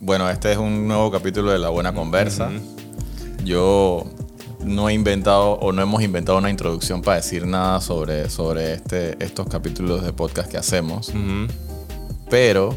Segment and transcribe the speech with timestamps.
[0.00, 2.50] Bueno, este es un nuevo capítulo de La Buena Conversa.
[3.44, 4.04] Yo
[4.64, 9.16] no he inventado o no hemos inventado una introducción para decir nada sobre, sobre este,
[9.24, 11.12] estos capítulos de podcast que hacemos,
[12.30, 12.76] pero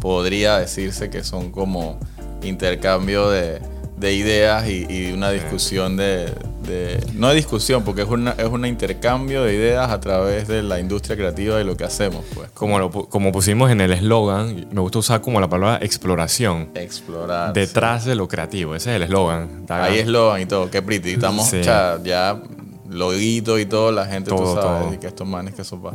[0.00, 1.98] podría decirse que son como
[2.42, 3.60] intercambio de,
[3.98, 6.32] de ideas y, y una discusión de,
[6.66, 10.62] de- No de discusión, porque es un es un intercambio de ideas a través de
[10.62, 12.50] la industria creativa y lo que hacemos, pues.
[12.52, 16.68] Como, lo como pusimos en el eslogan, me gusta usar como la palabra exploración.
[16.74, 17.52] Explorar.
[17.52, 19.64] Detrás de lo creativo, ese es el eslogan.
[19.68, 21.12] Ahí eslogan y todo, qué pretty.
[21.12, 21.60] Estamos Sí.
[21.62, 22.40] cha, ya
[22.88, 24.94] loguito y todo, la gente, tú Todo, sabes, todo.
[24.94, 25.94] y que estos manes que sopa.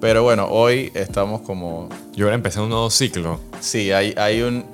[0.00, 1.88] Pero bueno, hoy estamos como.
[2.14, 3.38] Yo ahora empecé un nuevo ciclo.
[3.60, 4.64] Sí, hay, hay un.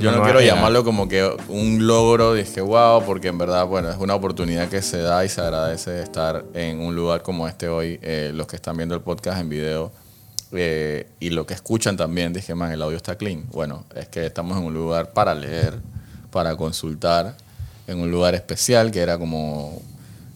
[0.00, 3.96] Yo no quiero llamarlo como que un logro, dije wow, porque en verdad, bueno, es
[3.98, 7.98] una oportunidad que se da y se agradece estar en un lugar como este hoy.
[8.02, 9.92] Eh, los que están viendo el podcast en video
[10.52, 13.44] eh, y lo que escuchan también, dije, man, el audio está clean.
[13.52, 15.78] Bueno, es que estamos en un lugar para leer,
[16.30, 17.36] para consultar,
[17.86, 19.82] en un lugar especial que era como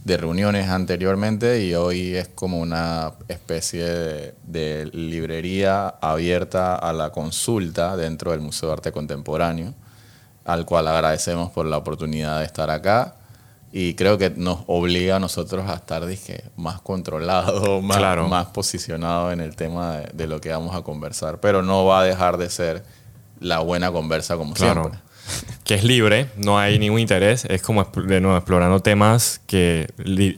[0.05, 7.11] de reuniones anteriormente y hoy es como una especie de, de librería abierta a la
[7.11, 9.72] consulta dentro del Museo de Arte Contemporáneo,
[10.44, 13.14] al cual agradecemos por la oportunidad de estar acá
[13.72, 18.28] y creo que nos obliga a nosotros a estar dije, más controlados, más, Claro.
[18.28, 22.00] más posicionados en el tema de, de lo que vamos a conversar, pero no va
[22.00, 22.84] a dejar de ser
[23.41, 24.83] la buena conversa como Claro.
[24.83, 25.00] siempre.
[25.64, 27.47] Que es libre, no hay ningún interés.
[27.47, 29.89] Es como de nuevo explorando temas que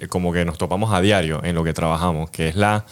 [0.08, 2.30] como que nos topamos a diario en lo que trabajamos.
[2.30, 2.84] Que es la.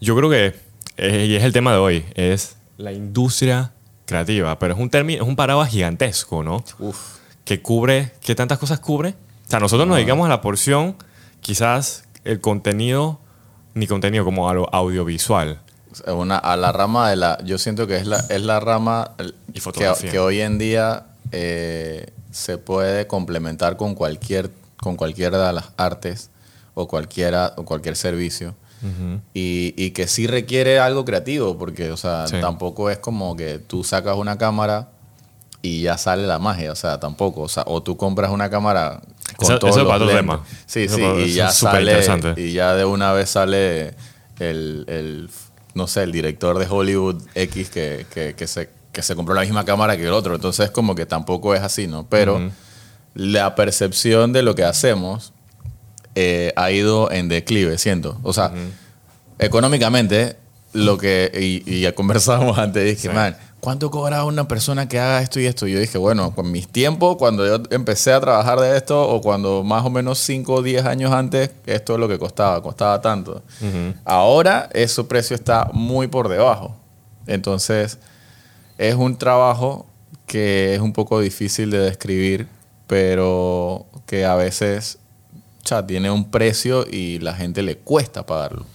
[0.00, 0.54] Yo creo que.
[0.98, 2.04] eh, y es el tema de hoy.
[2.14, 3.72] Es la industria
[4.04, 4.58] creativa.
[4.58, 6.62] Pero es un término, es un paraguas gigantesco, ¿no?
[6.78, 6.98] Uf.
[7.44, 9.14] que cubre, ¿qué tantas cosas cubre?
[9.46, 10.96] O sea, nosotros nos dedicamos a la porción,
[11.40, 13.20] quizás el contenido,
[13.74, 15.60] ni contenido como a lo audiovisual.
[15.92, 17.38] Es Una, a la rama de la.
[17.44, 19.12] Yo siento que es la, es la rama
[19.52, 25.52] Y que, que hoy en día eh, se puede complementar con cualquier, con cualquiera de
[25.52, 26.30] las artes
[26.74, 28.54] o, cualquiera, o cualquier servicio.
[29.32, 32.36] y, y que sí requiere algo creativo, porque, o sea, Sí.
[32.40, 34.90] tampoco es como que tú sacas una cámara
[35.62, 37.40] y ya sale la magia, o sea, tampoco.
[37.42, 39.00] O sea, o tú compras una cámara
[39.38, 40.44] con Eso- todos eso los para otro tema.
[40.66, 43.94] Sí, Eso sí, para- y ya sale, y ya de una vez sale
[44.38, 45.30] el, el,
[45.72, 49.42] no sé, el director de Hollywood X que, que, que se, que se compró la
[49.42, 50.34] misma cámara que el otro.
[50.34, 52.06] Entonces, como que tampoco es así, ¿no?
[52.08, 52.50] Pero
[53.12, 55.34] la percepción de lo que hacemos
[56.14, 58.18] eh, ha ido en declive, siento.
[58.22, 58.52] O sea,
[59.38, 60.36] económicamente,
[60.72, 61.30] lo que,
[61.66, 63.14] y, y ya conversábamos antes, dije, Sí.
[63.14, 65.66] man, ¿cuánto cobra una persona que haga esto y esto?
[65.66, 69.20] Y yo dije, bueno, con mis tiempos, cuando yo empecé a trabajar de esto, o
[69.20, 73.00] cuando más o menos 5 o 10 años antes, esto es lo que costaba, costaba
[73.00, 73.42] tanto.
[74.04, 76.76] Ahora, ese precio está muy por debajo.
[77.26, 77.98] Entonces,
[78.78, 79.86] es un trabajo
[80.26, 82.48] que es un poco difícil de describir,
[82.86, 84.98] pero que a veces
[85.62, 88.66] cha, tiene un precio y la gente le cuesta pagarlo.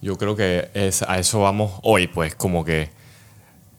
[0.00, 2.90] Yo creo que es, a eso vamos hoy, pues como que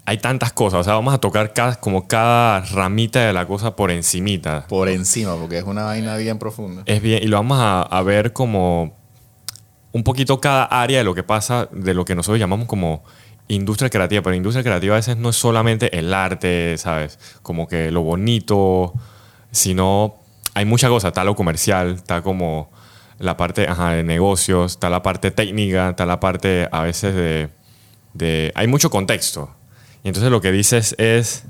[0.06, 3.76] hay tantas cosas, o sea, vamos a tocar cada, como cada ramita de la cosa
[3.76, 4.66] por encimita.
[4.68, 6.84] Por encima, porque es una vaina bien profunda.
[6.86, 8.96] Es bien, y lo vamos a, a ver como
[9.92, 13.04] un poquito cada área de lo que pasa, de lo que nosotros llamamos como
[13.48, 17.20] industria creativa, pero industria creativa a veces no es solamente el arte, ¿sabes?
[17.42, 18.94] Como que lo bonito,
[19.52, 20.16] sino
[20.54, 22.70] hay mucha cosa, está lo comercial, está como
[23.20, 27.50] la parte de negocios, está la parte técnica, está la parte a veces
[28.14, 28.52] de.
[28.56, 29.54] Hay mucho contexto.
[30.04, 31.44] Y entonces lo que dices es...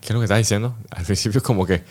[0.00, 0.76] ¿Qué es lo que estás diciendo?
[0.90, 1.82] Al principio es como que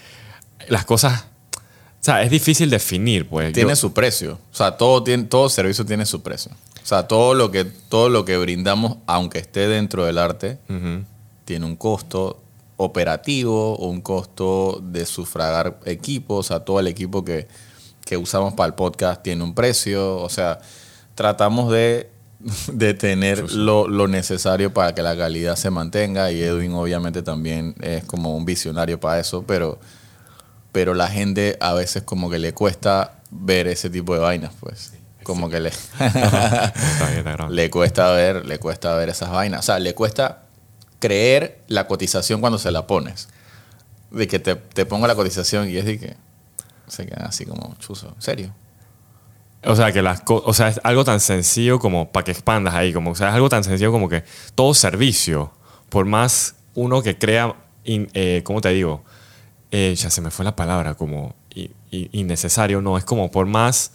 [0.68, 1.26] las cosas...
[1.54, 3.54] O sea, es difícil definir, pues.
[3.54, 4.40] Tiene su precio.
[4.52, 6.52] O sea, todo, tiene, todo servicio tiene su precio.
[6.84, 10.60] O sea, todo lo, que, todo lo que brindamos, aunque esté dentro del arte,
[11.46, 12.42] tiene un costo
[12.78, 16.40] operativo o un costo de sufragar equipos.
[16.40, 17.48] O sea, todo el equipo que,
[18.04, 20.18] que usamos para el podcast tiene un precio.
[20.18, 20.60] O sea,
[21.14, 22.10] tratamos de,
[22.74, 26.32] de tener lo, lo necesario para que la calidad se mantenga.
[26.32, 29.80] Y Edwin obviamente también es como un visionario para eso, pero,
[30.72, 34.94] pero la gente a veces como que le cuesta ver ese tipo de vainas, pues.
[35.24, 35.72] Como que le,
[37.50, 39.60] le cuesta ver, le cuesta ver esas vainas.
[39.62, 40.44] O sea, le cuesta
[41.00, 43.30] creer la cotización cuando se la pones.
[44.10, 46.16] De que te, te pongo la cotización y es de que
[46.88, 48.08] se quedan así como chuzo.
[48.16, 48.54] ¿En serio?
[49.64, 52.92] O sea, que las o sea, es algo tan sencillo como para que expandas ahí,
[52.92, 54.24] como, o sea, es algo tan sencillo como que
[54.56, 55.54] todo servicio,
[55.90, 59.04] por más uno que crea, in- eh, ¿cómo te digo?
[59.70, 61.36] Eh, ya se me fue la palabra, como
[61.92, 63.92] innecesario, no, es como por más,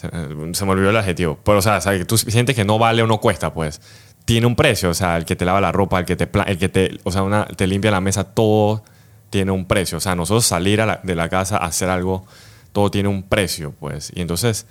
[0.00, 3.06] se, se me olvidó el adjetivo, pero o sea, tú sientes que no vale o
[3.06, 3.80] no cuesta, pues,
[4.24, 4.90] tiene un precio.
[4.90, 7.10] O sea, el que te lava la ropa, el que te, el que te, o
[7.12, 8.82] sea, una, te limpia la mesa, todo
[9.30, 9.98] tiene un precio.
[9.98, 12.24] O sea, nosotros salir de la casa a hacer algo,
[12.72, 14.12] todo tiene un precio, pues.
[14.14, 14.66] Y entonces,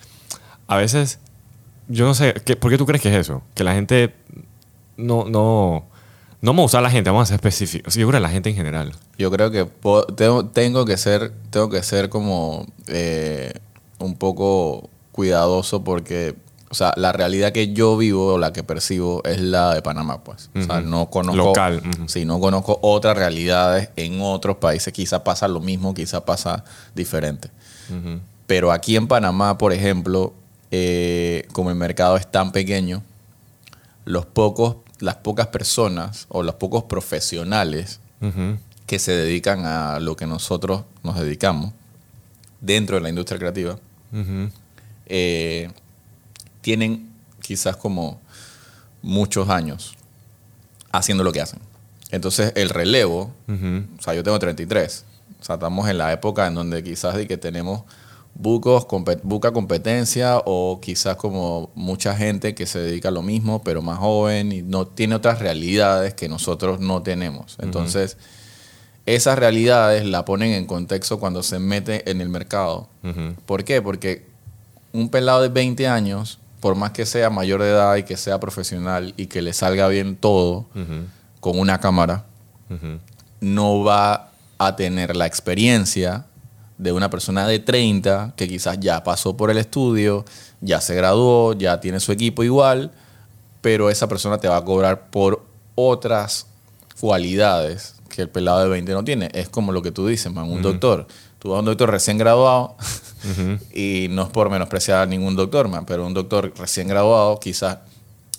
[0.68, 1.20] a veces,
[1.88, 3.42] yo no sé, ¿qué- ¿por qué tú crees que es eso?
[3.56, 4.14] Que la gente
[4.98, 5.86] no, no,
[6.42, 7.96] no vamos a usar la gente, vamos a ser específicos.
[7.96, 8.94] Yo creo que la gente en general.
[9.18, 9.66] Yo creo que
[10.54, 13.52] tengo que ser, tengo que ser como eh,
[13.98, 16.33] un poco cuidadoso porque,
[16.69, 20.24] o sea, la realidad que yo vivo o la que percibo es la de Panamá,
[20.24, 20.50] pues.
[20.56, 24.94] O sea, no conozco, Local, sí, no conozco otras realidades en otros países.
[24.94, 26.63] Quizá pasa lo mismo, quizá pasa
[26.95, 27.50] diferente.
[28.48, 30.33] Pero aquí en Panamá, por ejemplo,
[30.71, 33.04] eh, como el mercado es tan pequeño,
[34.06, 38.00] los pocos, las pocas personas o los pocos profesionales
[38.86, 41.74] que se dedican a lo que nosotros nos dedicamos
[42.62, 43.77] dentro de la industria creativa.
[45.10, 45.70] Eh,
[46.62, 47.10] tienen
[47.42, 48.20] quizás como
[49.02, 49.94] muchos años
[50.92, 51.60] haciendo lo que hacen.
[52.12, 53.32] Entonces el relevo,
[54.00, 55.06] o sea, yo tengo 33,
[55.40, 57.84] o sea, estamos en la época en donde quizás de que tenemos
[58.36, 63.64] bucos, compe- buca competencia o quizás como mucha gente que se dedica a lo mismo,
[63.64, 67.58] pero más joven y no tiene otras realidades que nosotros no tenemos.
[67.62, 68.18] Entonces,
[69.06, 72.88] esas realidades la ponen en contexto cuando se mete en el mercado.
[73.46, 73.82] ¿Por qué?
[73.82, 74.26] Porque
[74.94, 78.39] un pelado de 20 años, por más que sea mayor de edad y que sea
[78.39, 80.65] profesional y que le salga bien todo
[81.39, 82.25] con una cámara,
[83.39, 86.25] no va a tener la experiencia
[86.77, 90.25] de una persona de 30 que quizás ya pasó por el estudio,
[90.62, 92.91] ya se graduó, ya tiene su equipo igual,
[93.62, 95.45] pero esa persona te va a cobrar por
[95.75, 96.47] otras
[97.00, 99.30] cualidades que el pelado de 20 no tiene.
[99.33, 101.07] Es como lo que tú dices, man, un doctor.
[101.39, 102.75] Tú vas a un doctor recién graduado
[103.74, 107.80] y no es por menospreciar a ningún doctor, man, pero un doctor recién graduado quizás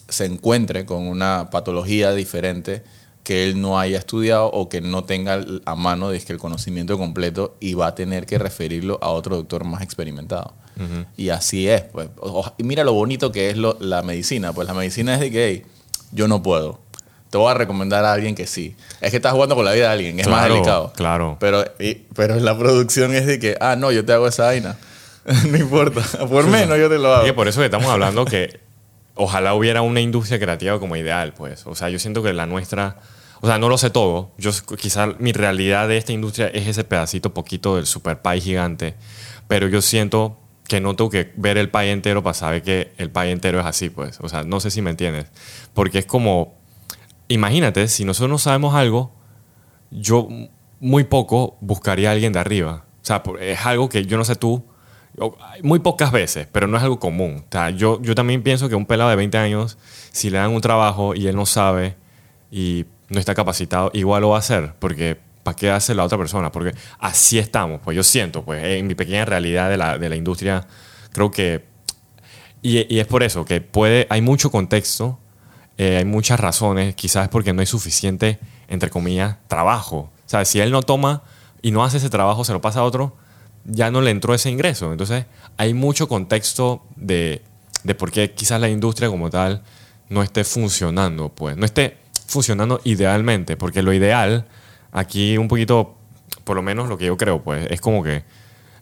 [0.08, 2.82] se encuentre con una patología diferente
[3.22, 7.56] que él no haya estudiado o que no tenga a mano dizque, el conocimiento completo
[7.60, 10.54] y va a tener que referirlo a otro doctor más experimentado.
[11.18, 11.82] Y así es.
[11.82, 12.08] Pues.
[12.20, 14.54] O- y mira lo bonito que es lo- la medicina.
[14.54, 15.62] Pues la medicina es de que hey,
[16.12, 16.80] yo no puedo.
[17.30, 18.74] Te voy a recomendar a alguien que sí.
[19.00, 20.92] Es que estás jugando con la vida de alguien, es más Claro, delicado.
[20.96, 21.36] claro.
[21.40, 24.76] Pero, y- pero la producción es de que, ah, no, yo te hago esa vaina.
[25.48, 26.02] no importa.
[26.28, 27.24] Por menos yo te lo hago.
[27.24, 28.58] que por eso que estamos hablando que
[29.14, 31.66] ojalá hubiera una industria creativa como ideal, pues.
[31.66, 32.96] O sea, yo siento que la nuestra,
[33.40, 34.32] o sea, no lo sé todo.
[34.38, 38.94] Yo quizás mi realidad de esta industria es ese pedacito poquito del super pie gigante,
[39.46, 40.36] pero yo siento
[40.66, 43.66] que no tengo que ver el pie entero para saber que el pie entero es
[43.66, 44.18] así, pues.
[44.20, 45.26] O sea, no sé si me entiendes,
[45.74, 46.54] porque es como
[47.30, 49.12] imagínate, si nosotros no sabemos algo,
[49.90, 50.28] yo
[50.80, 52.84] muy poco buscaría a alguien de arriba.
[53.02, 54.64] O sea, es algo que yo no sé tú,
[55.62, 57.44] muy pocas veces, pero no es algo común.
[57.48, 59.78] O sea, yo, yo también pienso que un pelado de 20 años,
[60.12, 61.96] si le dan un trabajo y él no sabe
[62.50, 66.18] y no está capacitado, igual lo va a hacer, porque ¿para qué hace la otra
[66.18, 66.50] persona?
[66.50, 70.16] Porque así estamos, pues yo siento, pues en mi pequeña realidad de la, de la
[70.16, 70.66] industria,
[71.12, 71.68] creo que...
[72.62, 75.18] Y, y es por eso que puede, hay mucho contexto,
[75.82, 78.38] eh, hay muchas razones, quizás es porque no hay suficiente,
[78.68, 79.96] entre comillas, trabajo.
[79.96, 81.22] O sea, si él no toma
[81.62, 83.16] y no hace ese trabajo, se lo pasa a otro,
[83.64, 84.92] ya no le entró ese ingreso.
[84.92, 85.24] Entonces,
[85.56, 87.40] hay mucho contexto de,
[87.82, 89.62] de por qué quizás la industria como tal
[90.10, 94.44] no esté funcionando, pues, no esté funcionando idealmente, porque lo ideal,
[94.92, 95.96] aquí un poquito,
[96.44, 98.24] por lo menos lo que yo creo, pues, es como que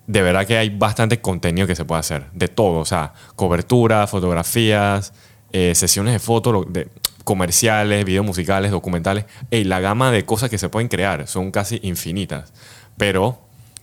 [0.09, 4.09] de verdad que hay bastante contenido que se puede hacer, de todo, o sea, cobertura,
[4.09, 5.13] fotografías,
[5.53, 6.89] eh, sesiones de fotos, de
[7.25, 11.79] comerciales, videos musicales, documentales, y la gama de cosas que se pueden crear son casi
[11.83, 12.53] infinitas,
[12.97, 13.41] pero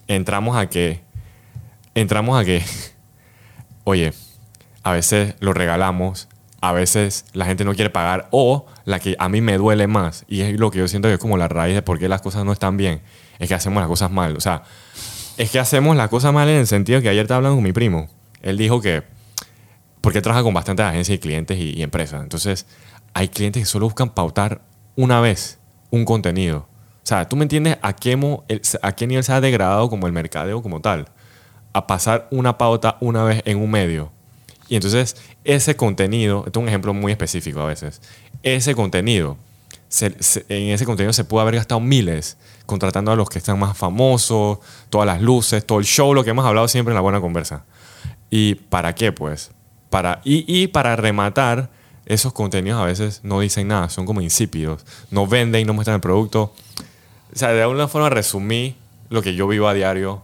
[0.07, 1.01] entramos a que,
[1.93, 2.63] entramos a que,
[3.83, 4.13] oye,
[4.83, 6.27] a veces lo regalamos,
[6.61, 10.25] a veces la gente no quiere pagar, o la que a mí me duele más,
[10.27, 12.21] y es lo que yo siento que es como la raíz de por qué las
[12.21, 13.01] cosas no están bien,
[13.39, 14.63] es que hacemos las cosas mal, o sea,
[15.37, 17.73] es que hacemos las cosas mal en el sentido que ayer estaba hablando con mi
[17.73, 18.09] primo.
[18.41, 19.03] Él dijo que,
[20.05, 22.21] porque trabaja con bastantes agencias y clientes y, y empresas.
[22.21, 22.67] Entonces,
[23.15, 24.61] hay clientes que solo buscan pautar
[24.95, 25.57] una vez
[25.89, 26.59] un contenido.
[26.59, 28.15] O sea, ¿tú me entiendes a qué,
[28.83, 31.07] a qué nivel se ha degradado como el mercadeo como tal?
[31.73, 34.11] A pasar una pauta una vez en un medio.
[34.69, 37.99] Y entonces, ese contenido, esto es un ejemplo muy específico a veces,
[38.43, 39.37] ese contenido
[39.89, 43.57] se- se- en ese contenido se pudo haber gastado miles contratando a los que están
[43.57, 44.59] más famosos,
[44.91, 47.65] todas las luces, todo el show, lo que hemos hablado siempre en la buena conversa.
[48.29, 49.51] ¿Y para qué, pues?
[49.89, 51.69] Para, y, y para rematar,
[52.05, 56.01] esos contenidos a veces no dicen nada, son como insípidos, no venden, no muestran el
[56.01, 56.53] producto.
[57.33, 58.75] O sea, de alguna forma resumí
[59.09, 60.23] lo que yo vivo a diario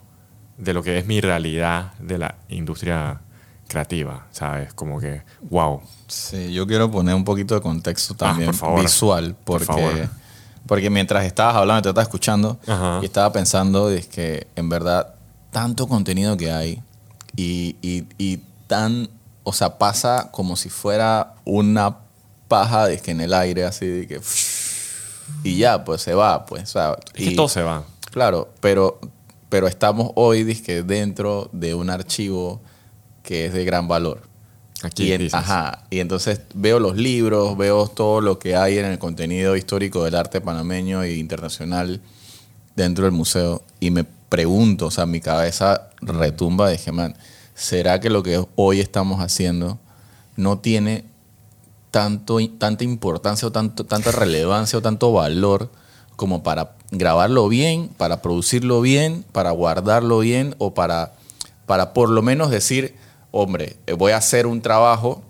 [0.57, 3.19] de lo que es mi realidad de la industria
[3.67, 4.73] creativa, ¿sabes?
[4.73, 5.81] Como que, wow.
[6.07, 8.81] Sí, yo quiero poner un poquito de contexto también Ah, por favor.
[8.81, 10.09] visual, Por porque, favor.
[10.67, 12.99] porque mientras estabas hablando, te estaba escuchando Ajá.
[13.01, 15.15] y estaba pensando es que en verdad
[15.51, 16.81] tanto contenido que hay
[17.35, 19.09] y, y- y tan,
[19.43, 21.97] o sea, pasa como si fuera una
[22.47, 24.21] paja de que en el aire, así de que
[25.43, 26.63] y ya, pues se va, pues.
[26.63, 27.83] o sea, Es que y- todo se va.
[28.11, 28.99] Claro, pero,
[29.49, 32.61] pero estamos hoy dizque, dentro de un archivo
[33.23, 34.21] que es de gran valor.
[34.83, 35.33] Aquí y, en- dices.
[35.35, 40.03] ajá, y entonces veo los libros, veo todo lo que hay en el contenido histórico
[40.03, 42.01] del arte panameño e internacional
[42.75, 47.15] dentro del museo y me pregunto, o sea, mi cabeza retumba de que, man,
[47.61, 49.77] ¿será que lo que hoy estamos haciendo
[50.35, 51.05] no tiene
[51.91, 55.69] tanto, tanta importancia o tanto, tanta relevancia o tanto valor
[56.15, 61.13] como para grabarlo bien, para producirlo bien, para guardarlo bien o para,
[61.67, 62.95] para por lo menos decir,
[63.29, 65.21] hombre, eh, voy a hacer un trabajo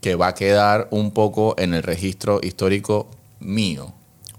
[0.00, 3.08] que va a quedar un poco en el registro histórico
[3.40, 3.92] mío,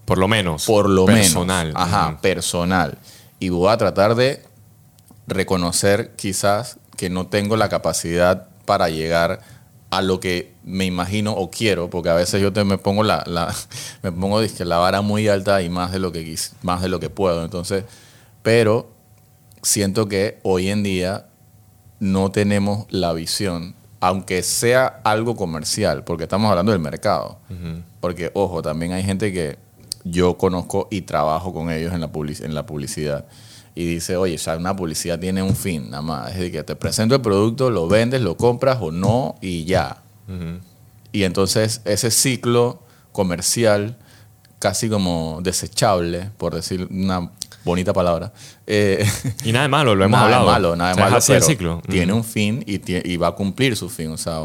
[0.06, 0.66] Por lo menos.
[0.66, 1.68] por lo personal.
[1.68, 1.82] menos.
[1.82, 2.22] Ajá, Ujú.
[2.22, 2.98] personal.
[3.40, 4.42] Y voy a tratar de
[5.28, 9.42] reconocer quizás que no tengo la capacidad para llegar
[9.90, 13.24] a lo que me imagino o quiero, porque a veces yo te, me pongo la,
[13.28, 13.54] la
[14.04, 17.00] me pongo dizque, la vara muy alta y más de lo que más de lo
[17.00, 17.44] que puedo.
[17.44, 17.84] Entonces,
[18.42, 18.90] pero
[19.62, 21.28] siento que hoy en día
[22.00, 27.38] no tenemos la visión, aunque sea algo comercial, porque estamos hablando del mercado.
[28.02, 29.58] Porque, ojo, también hay gente que
[30.04, 33.26] yo conozco y trabajo con ellos en la, public- en la publicidad.
[33.76, 36.30] Y dice, oye, ya una publicidad tiene un fin, nada más.
[36.30, 40.04] Es decir, que te presento el producto, lo vendes, lo compras o no, y ya.
[41.12, 43.98] Y entonces ese ciclo comercial,
[44.60, 47.32] casi como desechable, por decir una
[47.66, 48.34] bonita palabra,
[48.68, 49.06] eh,
[49.44, 50.52] Y nada de malo, lo hemos nada de hablado.
[50.52, 51.82] malo, nada de O sea, es malo, así el ciclo.
[51.90, 52.80] tiene un fin y,
[53.12, 54.12] y va a cumplir su fin.
[54.12, 54.40] O sea,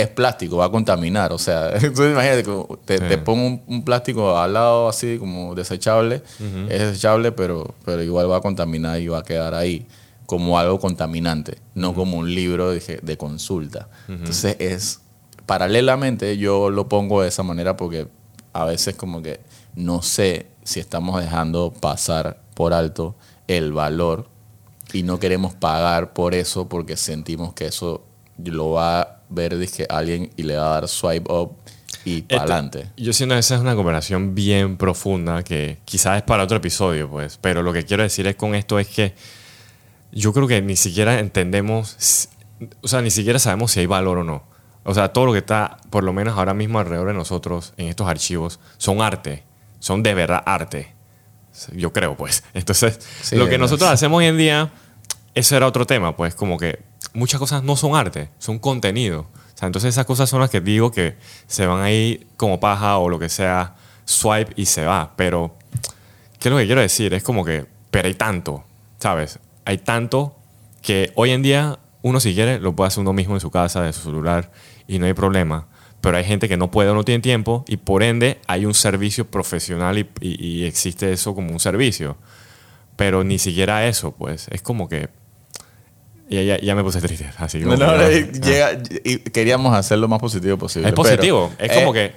[0.00, 1.32] es plástico, va a contaminar.
[1.32, 2.44] O sea, entonces imagínate
[2.84, 3.04] te, Sí.
[3.08, 6.22] te pongo un, un plástico al lado así como desechable.
[6.68, 9.86] Es desechable, pero, pero igual va a contaminar y va a quedar ahí
[10.26, 13.88] como algo contaminante, no como un libro de, de consulta.
[14.08, 15.00] Entonces es,
[15.46, 18.08] paralelamente yo lo pongo de esa manera porque
[18.52, 19.40] a veces como que
[19.74, 23.14] no sé si estamos dejando pasar por alto
[23.46, 24.28] el valor
[24.92, 28.02] y no queremos pagar por eso porque sentimos que eso
[28.42, 31.56] lo va a ver dizque, alguien y le va a dar swipe up
[32.04, 32.86] y para Este- adelante.
[32.96, 37.08] Yo siento que esa es una conversación bien profunda que quizás es para otro episodio,
[37.10, 37.38] pues.
[37.40, 39.14] Pero lo que quiero decir es con esto es que
[40.12, 42.28] yo creo que ni siquiera entendemos,
[42.80, 44.44] o sea, ni siquiera sabemos si hay valor o no.
[44.84, 47.88] O sea, todo lo que está, por lo menos ahora mismo alrededor de nosotros, en
[47.88, 49.42] estos archivos, son arte.
[49.80, 50.94] Son de verdad arte.
[51.72, 52.44] Yo creo, pues.
[52.54, 54.70] Entonces, Sí, lo que nosotros hacemos hoy en día,
[55.34, 56.78] eso era otro tema, pues, como que
[57.16, 59.22] muchas cosas no son arte, son contenido.
[59.54, 62.98] O sea, entonces esas cosas son las que digo que se van ahí como paja
[62.98, 65.14] o lo que sea, swipe y se va.
[65.16, 65.56] Pero,
[66.38, 67.14] ¿qué es lo que quiero decir?
[67.14, 68.64] Es como que, pero hay tanto,
[68.98, 69.38] ¿sabes?
[69.64, 70.36] Hay tanto
[70.82, 73.82] que hoy en día uno si quiere lo puede hacer uno mismo en su casa,
[73.82, 74.52] de su celular,
[74.86, 75.66] y no hay problema.
[76.02, 78.74] Pero hay gente que no puede o no tiene tiempo y por ende hay un
[78.74, 82.16] servicio profesional y, y- existe eso como un servicio.
[82.94, 84.46] Pero ni siquiera eso, pues.
[84.50, 85.08] Es como que...
[86.28, 89.18] Ya, ya, ya me puse triste, así No, como no, que- no, y llega- y
[89.18, 90.88] queríamos hacer lo más positivo posible.
[90.88, 92.12] Es positivo, es como que...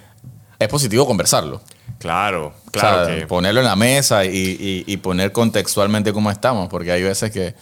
[0.58, 1.62] Es positivo conversarlo.
[2.00, 3.28] Claro, claro O sea, que...
[3.28, 7.54] Ponerlo en la mesa y, y- y poner contextualmente cómo estamos, porque hay veces que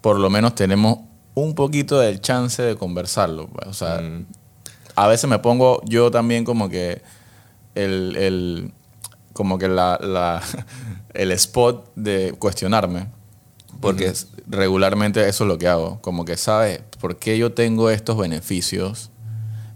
[0.00, 1.00] por lo menos tenemos
[1.34, 3.48] un poquito del chance de conversarlo.
[3.48, 3.66] pues.
[3.66, 4.26] O sea, Mm.
[4.94, 7.02] a veces me pongo yo también como que
[7.74, 8.72] el, el-
[9.32, 10.42] como que la, la-
[11.14, 13.08] el spot de cuestionarme,
[13.80, 14.12] porque
[14.48, 16.80] regularmente eso es lo que hago, como que, ¿sabes?
[17.00, 19.10] ¿Por qué yo tengo estos beneficios?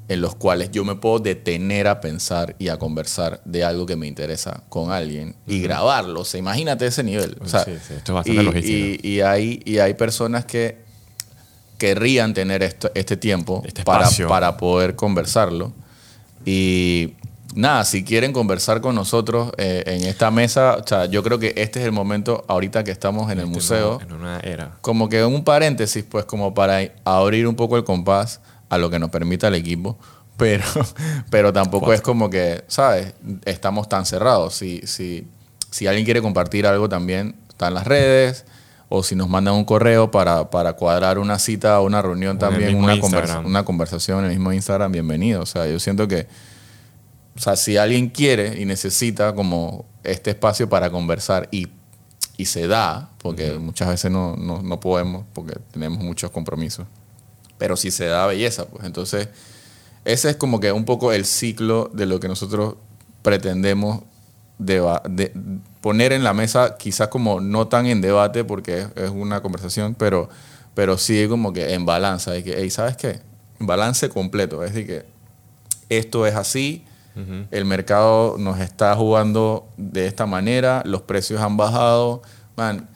[0.09, 3.97] en los cuales yo me puedo detener a pensar y a conversar de algo que
[3.97, 6.21] me interesa con alguien y grabarlo.
[6.21, 7.37] O sea, imagínate ese nivel.
[7.41, 8.77] O sea, Sí, sí, esto es bastante y, logística.
[8.77, 10.77] y- y hay, y hay personas que
[11.79, 15.73] querrían tener esto, este tiempo Este para, para poder conversarlo.
[16.45, 17.15] Y
[17.55, 21.55] nada, si quieren conversar con nosotros eh, en esta mesa, o sea, yo creo que
[21.57, 24.77] este es el momento ahorita que estamos en el Este museo En una era.
[24.81, 28.99] como que un paréntesis, pues como para abrir un poco el compás a lo que
[28.99, 29.99] nos permita el equipo,
[30.37, 30.65] pero,
[31.31, 33.15] pero tampoco es como que, ¿sabes?
[33.45, 34.55] Estamos tan cerrados.
[34.55, 35.27] Si, si,
[35.71, 38.45] si alguien quiere compartir algo también, está en las redes,
[38.89, 42.77] o si nos mandan un correo para, para cuadrar una cita o una reunión también,
[42.77, 45.43] una, conversa- una conversación en el mismo Instagram, bienvenido.
[45.43, 46.27] O sea, yo siento que,
[47.37, 51.69] o sea, si alguien quiere y necesita como este espacio para conversar y,
[52.37, 56.87] y se da, porque muchas veces no, no, no podemos, porque tenemos muchos compromisos.
[57.59, 59.29] pero si se da belleza, pues entonces
[60.05, 62.75] ese es como que un poco el ciclo de lo que nosotros
[63.23, 64.03] pretendemos
[64.59, 65.33] deba- de-
[65.81, 69.95] poner en la mesa, quizás como no tan en debate porque es, es una conversación,
[69.95, 70.29] pero,
[70.75, 73.21] pero sí como que en balanza, de que, hey, ¿sabes qué?
[73.61, 75.07] Balance completo, es decir, que
[75.89, 76.85] esto es así,
[77.51, 82.23] el mercado nos está jugando de esta manera, los precios han bajado,
[82.57, 82.89] man,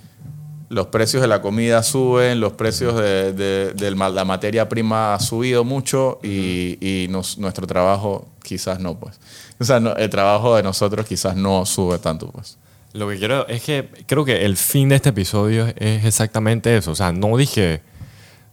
[0.69, 5.21] los precios de la comida suben, los precios de, de- de la materia prima ha
[5.21, 9.21] subido mucho y, y nos- nuestro trabajo quizás no, pues.
[9.61, 12.59] O sea, no- el trabajo de nosotros quizás no sube tanto, pues.
[12.95, 16.93] Lo que quiero es que creo que el fin de este episodio es exactamente eso.
[16.93, 17.83] O sea, no dije,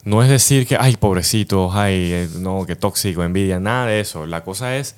[0.03, 4.25] no es decir que, ay, pobrecitos, ay, eh, no, que tóxico, envidia, nada de eso.
[4.27, 4.95] La cosa es,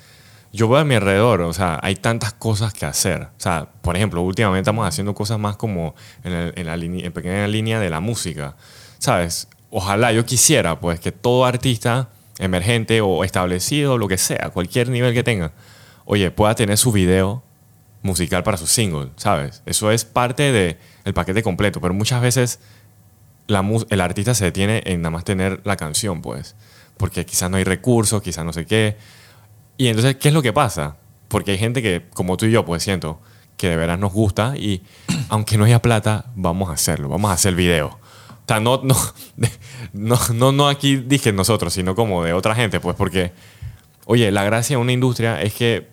[0.56, 3.22] yo veo a mi alrededor, o sea, hay tantas cosas que hacer.
[3.22, 5.94] O sea, por ejemplo, últimamente estamos haciendo cosas más como
[6.24, 8.56] en, el- en la en pequeña línea de la música.
[8.98, 9.48] ¿Sabes?
[9.70, 12.08] Ojalá yo quisiera, pues, que todo artista
[12.38, 15.52] emergente o establecido, lo que sea, cualquier nivel que tenga,
[16.04, 17.42] oye, pueda tener su video
[18.02, 19.62] musical para su single, ¿sabes?
[19.66, 22.60] Eso es parte del paquete completo, pero muchas veces
[23.46, 26.56] la el artista se detiene en nada más tener la canción, pues,
[26.96, 28.96] porque quizás no hay recursos, quizás no sé qué.
[29.76, 30.96] Y entonces, ¿qué es lo que pasa?
[31.28, 33.20] Porque hay gente que, como tú y yo, pues siento,
[33.56, 34.82] que de veras nos gusta y
[35.28, 37.88] aunque no haya plata, vamos a hacerlo, vamos a hacer video.
[37.88, 38.96] O sea, no, no,
[39.92, 43.32] no, no, no aquí dije nosotros, sino como de otra gente, pues porque,
[44.04, 45.88] oye, la gracia de una industria es que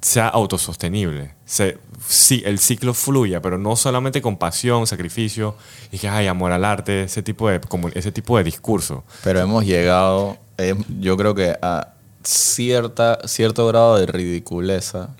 [0.00, 5.56] sea autosostenible, se, sí, el ciclo fluya, pero no solamente con pasión, sacrificio
[5.90, 9.02] y que hay amor al arte, ese tipo de, como ese tipo de discurso.
[9.24, 11.94] Pero hemos llegado, eh, yo creo que a
[12.24, 15.10] cierta, cierto grado de ridiculeza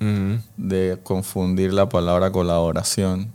[0.57, 3.31] de confundir la palabra colaboración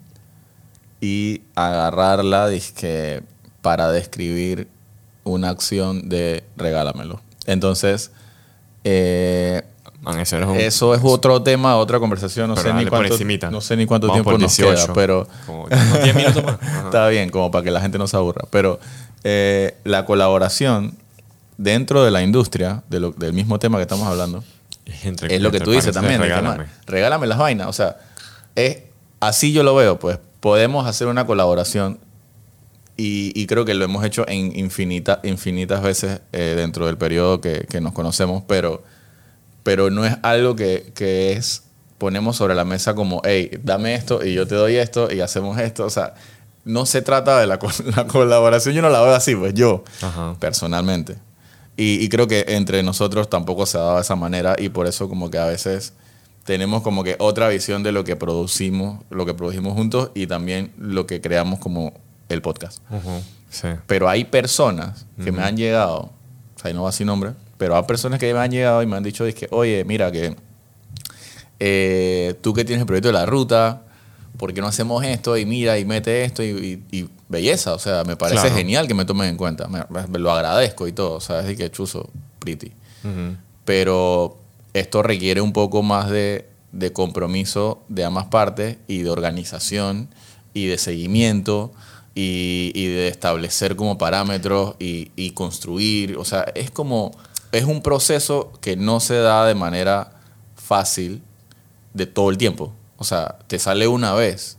[1.02, 3.24] y agarrarla dizque,
[3.62, 4.68] para describir
[5.24, 7.22] una acción de regálamelo.
[7.46, 8.12] Entonces,
[8.84, 9.64] eh,
[10.02, 12.50] Man, eso, es un- eso es otro tema, otra conversación.
[12.50, 13.18] No sé, ni dale cuánto,
[13.52, 14.84] no sé ni cuánto Vamos tiempo nos 18.
[14.88, 16.58] queda, pero Como unos 10 minutos más.
[16.86, 18.46] Está bien, como para que la gente no se aburra.
[18.50, 18.80] Pero
[19.24, 20.98] eh, la colaboración
[21.58, 24.44] dentro de la industria, de lo- del mismo tema que estamos hablando,
[24.86, 26.20] Es, entre- es lo que tú dices también.
[26.22, 26.66] regálame.
[26.86, 27.68] regálame las vainas.
[27.68, 27.98] O sea,
[28.56, 28.78] es,
[29.20, 32.00] así yo lo veo, pues podemos hacer una colaboración
[32.98, 37.42] y, y creo que lo hemos hecho en infinita, infinitas veces eh, dentro del periodo
[37.42, 38.84] que, que nos conocemos, pero,
[39.64, 41.64] pero no es algo que, que es
[41.98, 45.58] ponemos sobre la mesa como, hey, dame esto y yo te doy esto y hacemos
[45.60, 45.86] esto.
[45.86, 46.16] O sea,
[46.66, 47.58] no se trata de la,
[47.96, 50.36] la colaboración, yo no la veo así, pues yo, Ajá.
[50.40, 51.16] personalmente.
[51.76, 54.86] Y, y creo que entre nosotros tampoco se ha dado de esa manera y por
[54.88, 55.94] eso como que a veces
[56.44, 60.72] tenemos como que otra visión de lo que producimos, lo que producimos juntos y también
[60.78, 61.94] lo que creamos como
[62.30, 62.80] el podcast.
[63.50, 63.68] Sí.
[63.88, 66.12] Pero hay personas que me han llegado,
[66.56, 68.98] o sea, no va sin nombre, pero hay personas que me han llegado y me
[68.98, 70.36] han dicho, que, oye, mira, que
[71.60, 73.84] eh, tú que tienes el proyecto de la ruta,
[74.38, 75.38] ¿por qué no hacemos esto?
[75.38, 78.56] Y mira, y mete esto, y, y- y belleza, o sea, me parece Claro.
[78.56, 81.58] genial que me tomen en cuenta, me, me- lo agradezco y todo, o sea, de
[81.58, 82.72] que chuzo, pretty.
[83.66, 84.38] Pero
[84.74, 90.10] esto requiere un poco más de, de compromiso de ambas partes y de organización
[90.54, 91.72] y de seguimiento
[92.16, 96.18] y, y de establecer como parámetros y, y construir.
[96.18, 97.12] O sea, es como,
[97.52, 100.12] es un proceso que no se da de manera
[100.56, 101.22] fácil
[101.94, 102.74] de todo el tiempo.
[102.98, 104.58] O sea, te sale una vez,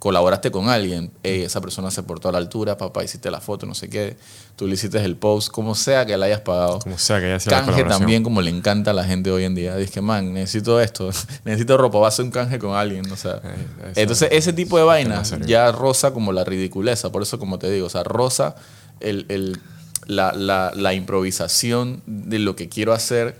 [0.00, 3.74] colaboraste con alguien, esa persona se portó a la altura, papá, hiciste la foto, no
[3.74, 4.16] sé qué,
[4.56, 6.78] tú le hiciste el post, como sea que la hayas pagado.
[6.80, 8.00] Como sea que haya sido la Canje colaboración.
[8.00, 9.76] también, como le encanta a la gente hoy en día.
[9.76, 11.10] Dice, man, necesito esto,
[11.44, 13.08] necesito ropa, vas a hacer un canje con alguien.
[13.12, 17.12] O sea, Eh, entonces, ese tipo de vainas ya rosa como la ridiculeza.
[17.12, 18.54] Por eso, como te digo, o sea, rosa
[19.00, 19.60] el, el-
[20.06, 23.38] la, la- la improvisación de lo que quiero hacer.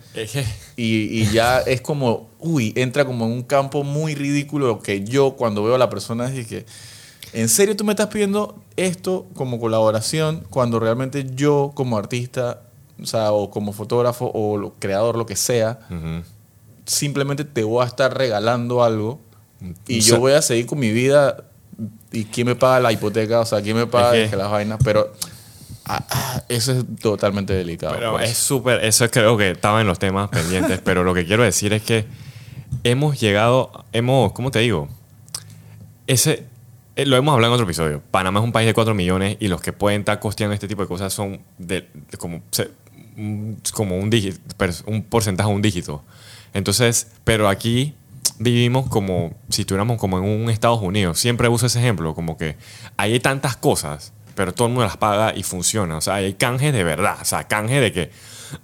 [0.76, 5.32] Y, y ya es como, uy, entra como en un campo muy ridículo que yo
[5.36, 6.66] cuando veo a la persona que,
[7.32, 12.62] ¿en serio tú me estás pidiendo esto como colaboración cuando realmente yo como artista,
[13.02, 16.22] o sea, o como fotógrafo o creador, lo que sea, Ujú.
[16.86, 19.20] simplemente te voy a estar regalando algo.
[19.86, 21.44] Y O yo sea- voy a seguir con mi vida
[22.12, 25.12] y quién me paga la hipoteca, o sea, quién me paga que- las vainas, pero
[25.84, 27.94] ah, ah, eso es totalmente delicado.
[27.94, 28.30] Pero pues.
[28.30, 31.42] es súper, eso es creo que estaba en los temas pendientes, pero lo que quiero
[31.42, 32.04] decir es que
[32.84, 34.88] hemos llegado, hemos, ¿cómo te digo?
[36.06, 36.44] Ese,
[36.96, 38.02] eh, lo hemos hablado en otro episodio.
[38.10, 40.82] Panamá es un país de 4 millones y los que pueden estar costeando este tipo
[40.82, 42.70] de cosas son de, de como, se-
[43.72, 44.38] como un, dígito,
[44.86, 46.02] un porcentaje, un dígito.
[46.52, 47.94] Entonces, pero aquí
[48.38, 51.18] vivimos como si estuviéramos como en un Estados Unidos.
[51.20, 52.56] Siempre uso ese ejemplo, como que
[52.96, 55.96] hay tantas cosas pero todo el mundo las paga y funciona.
[55.96, 57.16] O sea, hay canje de verdad.
[57.20, 58.10] O sea, canje de que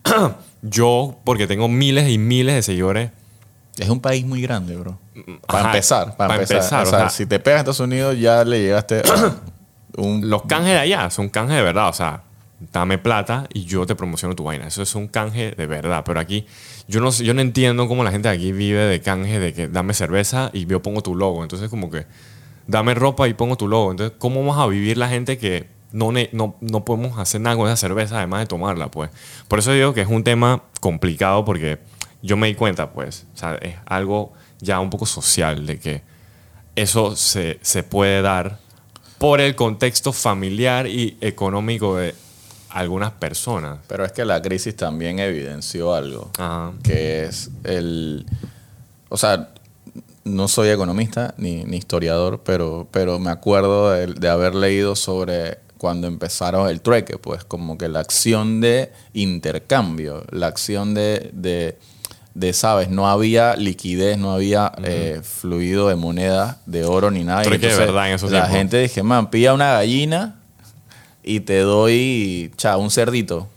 [0.62, 3.10] yo, porque tengo miles y miles de seguidores,
[3.78, 4.98] Es un país muy grande, bro.
[5.46, 6.56] Para Ajá, empezar, para para empezar.
[6.56, 9.34] empezar, o o sea, si te pegas a Estados Unidos, ya le llegaste a
[9.98, 10.28] un.
[10.28, 11.88] los canjes de allá son canjes de verdad.
[11.88, 12.22] O sea,
[12.72, 14.66] dame plata y yo te promociono tu vaina.
[14.66, 16.02] Eso es un canje de verdad.
[16.06, 16.46] Pero aquí,
[16.88, 19.68] yo no, yo no entiendo cómo la gente de aquí vive de canje de que
[19.68, 21.42] dame cerveza y yo pongo tu logo.
[21.42, 22.06] Entonces, como que
[22.66, 23.90] dame ropa y pongo tu logo.
[23.90, 27.66] Entonces, ¿cómo vamos a vivir la gente que no, no, no podemos hacer nada con
[27.66, 28.90] esa cerveza además de tomarla?
[28.90, 29.10] Pues
[29.48, 31.78] por eso digo que es un tema complicado porque
[32.22, 36.02] yo me di cuenta, pues, o sea, es algo ya un poco social de que
[36.74, 38.58] eso se, se puede dar
[39.18, 42.14] por el contexto familiar y económico de
[42.70, 43.78] algunas personas.
[43.88, 46.30] Pero es que la crisis también evidenció algo.
[46.38, 46.72] Ajá.
[46.82, 48.26] que es el...
[49.08, 49.50] O sea,
[50.26, 55.58] no soy economista ni, ni historiador, pero, pero me acuerdo de, de haber leído sobre
[55.78, 61.78] cuando empezaron el trueque, pues como que la acción de intercambio, la acción de, de,
[62.34, 62.88] de, ¿sabes?
[62.88, 67.42] No había liquidez, no había eh, fluido de moneda, de oro ni nada.
[67.42, 68.56] Trueque de verdad en esos La tiempos.
[68.58, 70.40] gente dije, man, pilla una gallina
[71.22, 73.48] y te doy, cha, un cerdito.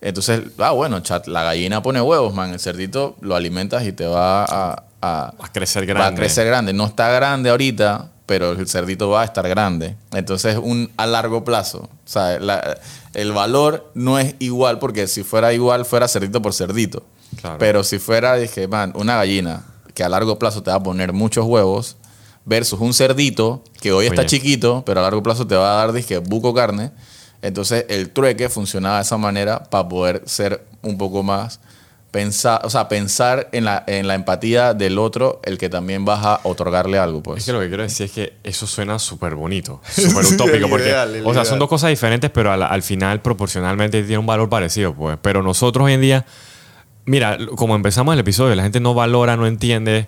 [0.00, 2.52] Entonces, ah, bueno, chat, la gallina pone huevos, man.
[2.52, 6.20] El cerdito lo alimentas y te va a, a- crecer va a grande.
[6.20, 6.72] crecer grande.
[6.72, 9.96] No está grande ahorita, pero el cerdito va a estar grande.
[10.12, 11.80] Entonces, un a largo plazo.
[11.80, 12.78] O sea, la-
[13.14, 17.04] el valor no es igual, porque si fuera igual, fuera cerdito por cerdito.
[17.40, 17.58] Claro.
[17.58, 21.12] Pero si fuera, dije, man, una gallina que a largo plazo te va a poner
[21.12, 21.96] muchos huevos,
[22.44, 25.92] versus un cerdito que hoy está chiquito, pero a largo plazo te va a dar,
[25.92, 26.90] dije, buco carne.
[27.40, 31.60] Entonces el trueque funcionaba de esa manera para poder ser un poco más
[32.12, 36.24] pensar, o sea, pensar en la, en la empatía del otro, el que también vas
[36.24, 37.38] a otorgarle algo, pues.
[37.40, 40.88] Es que lo que quiero decir es que eso suena súper bonito, súper utópico, porque,
[40.88, 41.46] ideal, o sea, ideal.
[41.46, 45.18] son dos cosas diferentes, pero al, al final proporcionalmente tiene un valor parecido, pues.
[45.22, 46.26] Pero nosotros hoy en día,
[47.06, 50.06] mira, como empezamos el episodio, la gente no valora, no entiende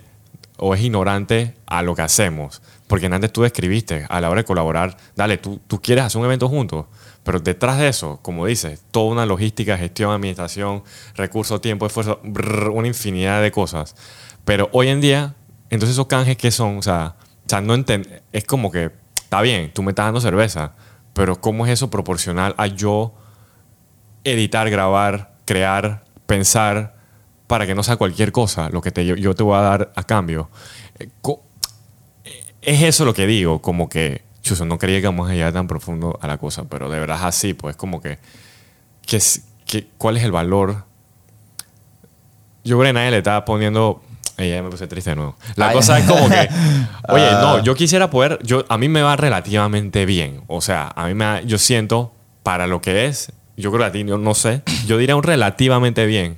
[0.57, 2.61] o es ignorante a lo que hacemos.
[2.87, 6.25] Porque antes tú describiste, a la hora de colaborar, dale, tú, tú quieres hacer un
[6.25, 6.85] evento juntos,
[7.25, 10.83] pero detrás de eso, como dices, toda una logística, gestión, administración,
[11.15, 13.95] recursos, tiempo, esfuerzo, brr, una infinidad de cosas.
[14.45, 15.35] Pero hoy en día,
[15.69, 19.41] entonces esos canjes que son, o sea, o sea no enten- es como que, está
[19.41, 20.73] bien, tú me estás dando cerveza,
[21.13, 23.13] pero ¿cómo es eso proporcional a yo
[24.23, 26.95] editar, grabar, crear, pensar,
[27.47, 30.03] para que no sea cualquier cosa lo que te, yo, te voy a dar a
[30.03, 30.49] cambio?
[30.99, 31.09] Eh,
[32.23, 35.51] eh, Es eso lo que digo, como que, chuso, no creía que vamos a llegar
[35.53, 38.19] tan profundo a la cosa, pero de verdad es así, pues como que,
[39.05, 39.19] que,
[39.65, 40.85] que ¿cuál es el valor?
[42.63, 44.01] Yo creo que nadie le estaba poniendo...
[44.37, 45.35] Ey, ya me puse triste de nuevo.
[45.55, 45.75] La Ay.
[45.75, 46.35] cosa es como que,
[47.09, 47.39] oye, Ah.
[47.41, 50.41] no, yo quisiera poder, yo, a mí me va relativamente bien.
[50.47, 53.85] O sea, a mí me da- yo siento, para lo que es, yo creo que
[53.87, 56.37] a ti, yo no sé, yo diría un relativamente bien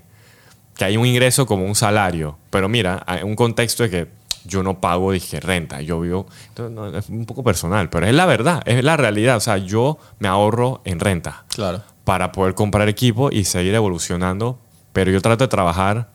[0.75, 2.37] que hay un ingreso como un salario.
[2.51, 4.07] Pero mira, hay un contexto de que
[4.47, 5.81] yo no pago, dije, renta.
[5.81, 9.37] Yo vivo, entonces, no, es un poco personal, pero es la verdad, es la realidad.
[9.37, 11.83] O sea, yo me ahorro en renta Claro.
[12.03, 14.59] para poder comprar equipo y seguir evolucionando.
[14.93, 16.09] Pero yo trato de trabajar,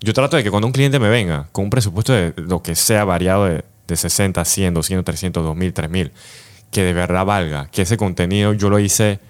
[0.00, 2.74] yo trato de que cuando un cliente me venga con un presupuesto de lo que
[2.74, 6.12] sea variado de, de 60, 100, 200, 300, 2000, 3000,
[6.72, 9.20] que de verdad valga, que ese contenido yo lo hice.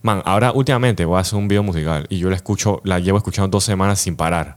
[0.00, 3.18] Man, ahora últimamente voy a hacer un video musical y yo la escucho, la llevo
[3.18, 4.56] escuchando dos semanas sin parar.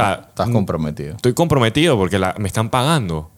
[0.00, 1.16] O sea, Estás comprometido.
[1.16, 3.30] estoy comprometido porque la- me están pagando.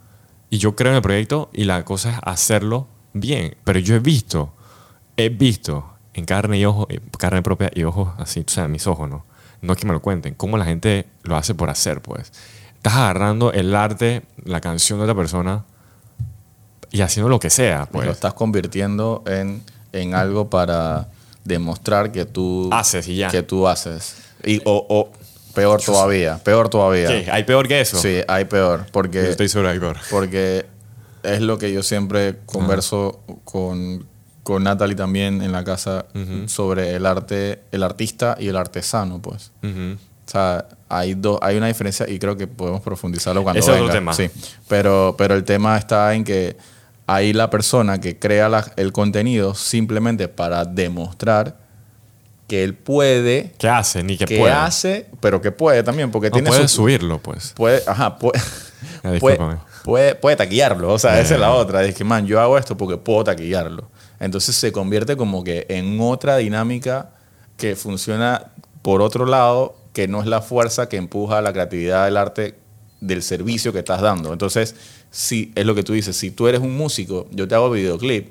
[0.51, 3.57] Y yo creo en el proyecto y la cosa es hacerlo bien.
[3.65, 4.53] Pero yo he visto,
[5.17, 8.87] he visto en carne y ojos, eh, carne propia y ojos así, o sea, mis
[8.87, 9.25] ojos, ¿no?
[9.63, 12.33] No es que me lo cuenten, cómo la gente lo hace por hacer, pues.
[12.77, 15.65] Estás agarrando el arte, la canción de otra persona
[16.91, 18.17] y haciendo lo que sea, Pues lo pues.
[18.19, 19.63] estás convirtiendo en,
[19.93, 21.09] en algo para
[21.45, 23.29] demostrar que tú Haces y ya.
[23.31, 24.17] que tú haces.
[24.45, 25.11] Y, o, o
[25.55, 27.09] peor todavía, peor todavía.
[27.09, 27.29] ¿Qué?
[27.31, 27.99] ¿Hay peor que eso?
[27.99, 28.81] Sí, hay peor.
[28.87, 29.97] Yo Porque, estoy seguro hay peor.
[30.11, 30.67] porque
[31.23, 34.07] es lo que yo siempre converso con,
[34.43, 36.07] con Natalie también en la casa
[36.47, 39.53] sobre el arte, el artista y el artesano, pues.
[39.63, 43.75] O sea, hay, dos hay una diferencia y creo que podemos profundizarlo cuando Ese es
[43.77, 43.95] otro venga.
[43.95, 44.13] tema.
[44.15, 44.31] Sí,
[44.69, 46.57] pero, pero el tema está en que
[47.07, 51.57] hay la persona que crea la- el contenido simplemente para demostrar
[52.55, 54.03] que él puede, ¿Qué hace?
[54.05, 54.53] Ni que que puede.
[54.53, 57.53] hace, pero que puede también, porque No tiene puede su- subirlo, pues.
[57.57, 58.41] puede, ajá, puede,
[59.21, 59.39] puede,
[59.85, 60.93] puede, puede taquillarlo.
[60.93, 61.83] O sea, esa es la otra.
[61.85, 63.91] Es que, man, yo hago esto porque puedo taquillarlo.
[64.21, 67.11] Entonces se convierte como que en otra dinámica
[67.57, 72.17] que funciona por otro lado, que no es la fuerza que empuja la creatividad del
[72.17, 72.55] arte
[73.01, 74.33] del servicio que estás dando.
[74.33, 74.75] Entonces,
[75.11, 78.29] si es lo que tú dices, si tú eres un músico, yo te hago videoclip,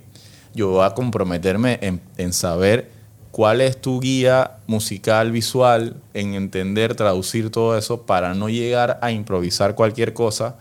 [0.54, 2.90] yo voy a comprometerme en, en saber
[3.34, 9.12] cuál es tu guía musical, visual, en entender, traducir todo eso para no llegar a
[9.12, 10.58] improvisar cualquier cosa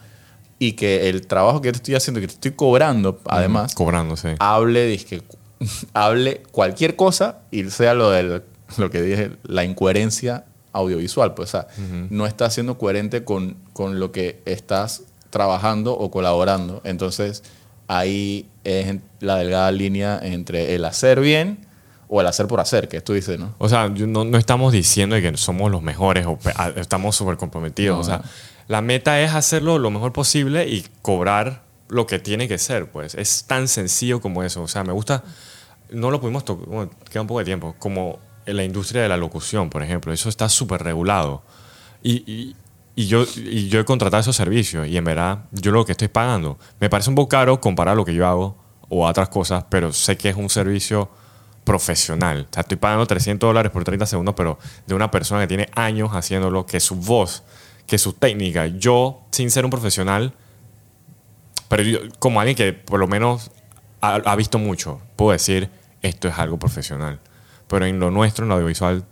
[0.58, 4.28] y que el trabajo que te estoy haciendo, que te estoy cobrando, además, Cobrando, sí.
[4.38, 5.20] hable, dizque,
[5.92, 8.42] hable cualquier cosa y sea lo del
[8.78, 11.34] lo que dije, la incoherencia audiovisual.
[11.34, 11.66] Pues, o sea,
[12.08, 16.80] no estás siendo coherente con, con lo que estás trabajando o colaborando.
[16.84, 17.42] Entonces,
[17.86, 21.70] ahí es la delgada línea entre el hacer bien
[22.14, 23.54] o el hacer por hacer, que tú dices, ¿no?
[23.56, 27.96] O sea, no, no estamos diciendo que somos los mejores o a- estamos súper comprometidos.
[27.96, 28.24] No, o sea, no.
[28.68, 33.14] la meta es hacerlo lo mejor posible y cobrar lo que tiene que ser, pues.
[33.14, 34.60] Es tan sencillo como eso.
[34.62, 35.24] O sea, me gusta...
[35.90, 39.08] No lo pudimos tocar, bueno, queda un poco de tiempo, como en la industria de
[39.08, 40.12] la locución, por ejemplo.
[40.12, 41.42] Eso está súper regulado.
[42.02, 42.56] Y, y-
[42.94, 46.08] y yo, y yo he contratado esos servicios y en verdad yo lo que estoy
[46.08, 48.58] pagando me parece un poco caro comparar lo que yo hago
[48.90, 51.08] o a otras cosas, pero sé que es un servicio
[51.64, 52.46] profesional.
[52.50, 55.68] O sea, estoy pagando 300 dólares por 30 segundos, pero de una persona que tiene
[55.74, 57.42] años haciéndolo, que su voz,
[57.86, 60.34] que su técnica, yo, sin ser un profesional,
[61.68, 63.50] pero yo, como alguien que por lo menos
[64.00, 65.70] ha, ha visto mucho, puedo decir,
[66.02, 67.20] esto es algo profesional.
[67.68, 69.04] Pero en lo nuestro, en lo audiovisual,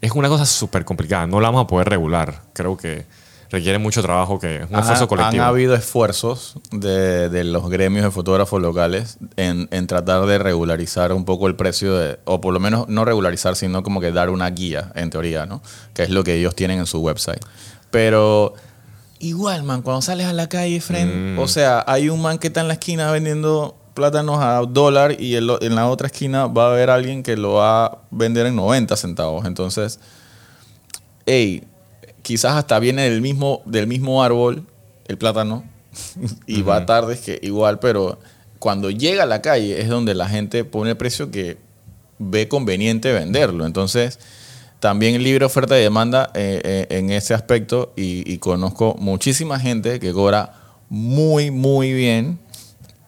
[0.00, 1.26] es una cosa súper complicada.
[1.26, 2.42] No la vamos a poder regular.
[2.52, 3.04] Creo que
[3.52, 5.42] requiere mucho trabajo, que es un esfuerzo Han- colectivo.
[5.42, 11.12] Han habido esfuerzos de, de los gremios de fotógrafos locales en, en tratar de regularizar
[11.12, 14.30] un poco el precio, de, o por lo menos no regularizar, sino como que dar
[14.30, 15.62] una guía, en teoría, ¿no?
[15.94, 17.44] Que es lo que ellos tienen en su website.
[17.90, 18.54] Pero
[19.18, 21.38] igual, man, cuando sales a la calle, friend, Mm.
[21.38, 25.36] o sea, hay un man que está en la esquina vendiendo plátanos a dólar y
[25.36, 28.46] en, lo- en la otra esquina va a haber alguien que lo va a vender
[28.46, 29.44] en 90 centavos.
[29.44, 30.00] Entonces,
[31.26, 31.64] hey,
[32.22, 34.64] quizás hasta viene del mismo, del mismo árbol
[35.06, 35.64] el plátano
[36.46, 38.18] y va tarde que igual, pero
[38.58, 41.58] cuando llega a la calle es donde la gente pone el precio que
[42.18, 43.66] ve conveniente venderlo.
[43.66, 44.18] Entonces,
[44.78, 49.98] también libre oferta y demanda eh, eh, en ese aspecto y, y conozco muchísima gente
[50.00, 50.54] que cobra
[50.88, 52.38] muy, muy bien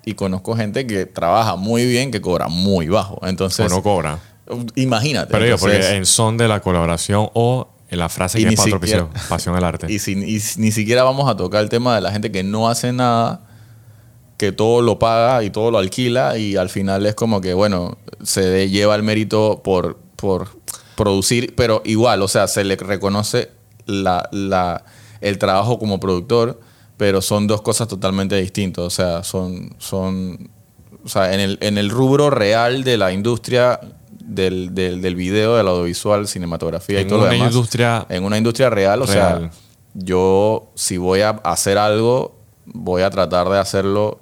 [0.05, 3.19] y conozco gente que trabaja muy bien que cobra muy bajo.
[3.27, 4.19] Entonces, o no cobra.
[4.75, 5.31] imagínate.
[5.31, 8.71] Pero entonces- porque en son de la colaboración o la frase Y que es para
[8.79, 9.87] siquiera- pasión al arte.
[9.93, 12.69] Y, si- y ni siquiera vamos a tocar el tema de la gente que no
[12.69, 13.41] hace nada,
[14.37, 17.99] que todo lo paga y todo lo alquila y al final es como que, bueno,
[18.23, 20.49] se de- lleva el mérito por, por
[20.97, 23.51] producir, pero igual, o sea, se le reconoce
[23.87, 24.85] la, la-
[25.21, 26.61] el trabajo como productor,
[26.97, 29.75] pero son dos cosas totalmente distintas, o sea, son...
[29.79, 30.51] son
[31.05, 33.79] o sea, en el, en el rubro real de la industria
[34.27, 37.53] del, del, del video, del audiovisual, cinematografía y En todo lo una demás.
[37.53, 39.51] industria En una industria real, o sea,
[39.95, 42.35] yo si voy a hacer algo,
[42.67, 44.21] voy a tratar de hacerlo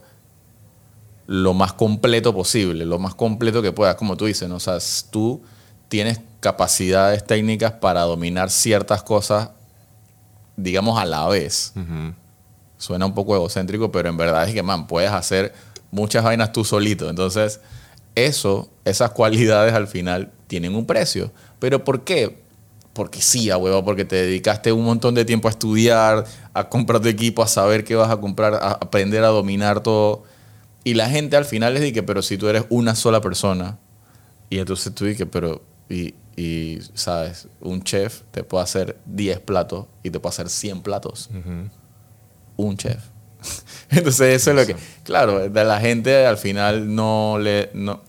[1.26, 4.56] lo más completo posible, lo más completo que puedas, como tú dices, ¿no?
[4.56, 4.78] o sea,
[5.10, 5.40] tú
[5.88, 9.50] tienes capacidades técnicas para dominar ciertas cosas,
[10.56, 11.72] digamos, a la vez.
[11.76, 12.14] Ujú.
[12.76, 15.54] Suena un poco egocéntrico, pero en verdad es que, man, puedes hacer
[15.92, 17.08] muchas vainas tú solito.
[17.08, 17.60] Entonces,
[18.14, 21.32] eso, esas cualidades al final tienen un precio.
[21.58, 22.42] ¿Pero por qué?
[22.92, 27.00] Porque sí, a huevo, porque te dedicaste un montón de tiempo a estudiar, a comprar
[27.00, 30.24] tu equipo, a saber qué vas a comprar, a aprender a dominar todo.
[30.84, 33.78] Y la gente al final les dice, pero si tú eres una sola persona,
[34.50, 39.86] y entonces tú dices, pero, y, y, sabes, un chef te puede hacer 10 platos
[40.02, 41.30] y te puede hacer 100 platos
[42.56, 43.11] un chef.
[43.96, 48.00] Entonces eso es lo que, claro, la gente al final no le, no,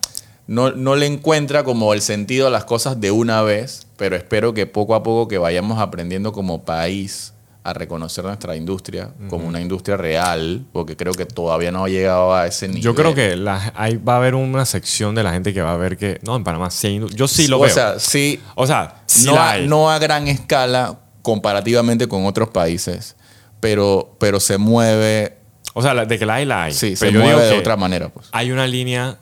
[0.48, 4.54] no, no le encuentra como el sentido a las cosas de una vez, pero espero
[4.54, 7.34] que poco a poco que vayamos aprendiendo como país
[7.66, 12.36] a reconocer nuestra industria como una industria real, porque creo que todavía no ha llegado
[12.36, 12.82] a ese nivel.
[12.84, 15.72] Yo creo que la- ahí va a haber una sección de la gente que va
[15.72, 17.74] a ver que, no, en Panamá sí hay indu- Yo sí lo o veo.
[17.74, 23.16] sea, sí, o sea, sí no, a, no a gran escala comparativamente con otros países,
[23.62, 25.38] pero, pero se mueve,
[25.74, 26.74] O sea, la- de que la hay, la hay.
[26.74, 28.10] sí, se Pero yo digo mueve de que otra manera.
[28.10, 28.28] Pues.
[28.32, 29.18] Hay una línea.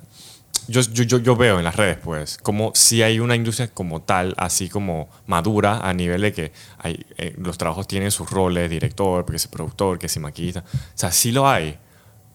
[0.68, 4.02] Yo, yo, yo, yo veo en las redes, pues, como si hay una industria como
[4.04, 8.70] tal, así como madura, a nivel de que hay, eh, los trabajos tienen sus roles,
[8.70, 10.64] director, que si productor, que si maquillista.
[10.72, 11.78] O sea, sí lo hay,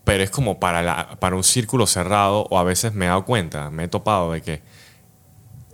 [0.04, 3.24] pero es como para, la, para un círculo cerrado, o a veces me he dado
[3.24, 4.62] cuenta, me he topado de que.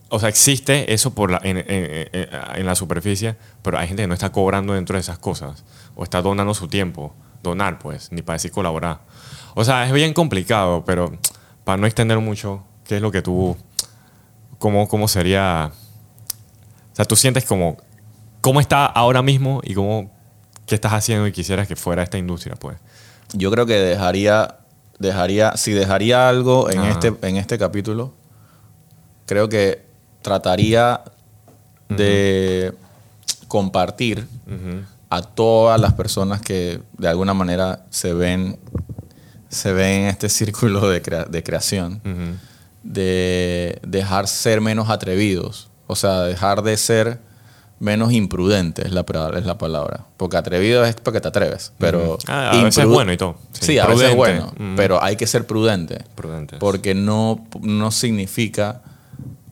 [0.08, 4.02] O sea, existe eso por la, en, en- en- en la superficie, pero hay gente
[4.02, 5.64] que no está cobrando dentro de esas cosas,
[5.96, 7.14] o está donando su tiempo.
[7.42, 9.00] Donar, pues, ni para decir colaborar.
[9.54, 11.12] O sea, es bien complicado, pero
[11.64, 13.56] para no extender mucho, ¿qué es lo que tú.
[14.58, 15.72] ¿Cómo, cómo sería.
[16.92, 17.76] O sea, tú sientes como.
[18.40, 20.10] ¿Cómo está ahora mismo y cómo.
[20.66, 22.78] ¿Qué estás haciendo y quisieras que fuera esta industria, pues?
[23.32, 24.58] Yo creo que dejaría
[25.02, 26.90] dejaría, si dejaría algo en Ajá.
[26.90, 28.14] este, en este capítulo,
[29.26, 29.84] creo que
[30.22, 31.02] trataría
[31.88, 32.72] de
[33.48, 34.26] compartir.
[35.14, 38.58] A todas las personas que de alguna manera se ven,
[39.48, 42.00] se ven en este círculo de, crea- de creación,
[42.82, 47.18] de dejar ser menos atrevidos, o sea, dejar de ser
[47.78, 49.04] menos imprudentes es la,
[49.36, 50.06] es la palabra.
[50.16, 52.16] Porque atrevido es porque te atreves, pero...
[52.28, 53.36] Ah, a veces es bueno y todo.
[53.52, 56.04] Sí, Sí, a veces es bueno, pero hay que ser prudente.
[56.14, 56.56] Prudente.
[56.58, 58.82] Porque no, no significa